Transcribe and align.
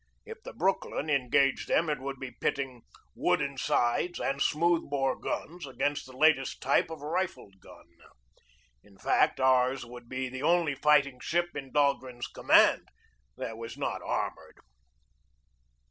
If 0.25 0.41
the 0.41 0.53
Brooklyn 0.53 1.11
engaged 1.11 1.67
them 1.67 1.87
it 1.87 1.99
would 1.99 2.19
be 2.19 2.31
pitting 2.31 2.81
wooden 3.13 3.55
sides 3.59 4.19
and 4.19 4.41
smooth 4.41 4.89
bore 4.89 5.15
guns 5.15 5.67
against 5.67 6.07
the 6.07 6.17
latest 6.17 6.59
type 6.59 6.89
of 6.89 7.01
rifled 7.03 7.59
gun. 7.59 7.85
In 8.81 8.97
fact, 8.97 9.39
ours 9.39 9.85
would 9.85 10.09
be 10.09 10.27
the 10.27 10.41
only 10.41 10.73
fighting 10.73 11.19
ship 11.19 11.55
in 11.55 11.71
Dahlgren's 11.71 12.25
command 12.29 12.87
that 13.37 13.59
was 13.59 13.77
not 13.77 14.01
armored. 14.01 14.57